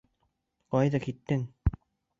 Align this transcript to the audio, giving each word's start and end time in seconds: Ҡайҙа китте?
Ҡайҙа 0.77 1.03
китте? 1.07 1.41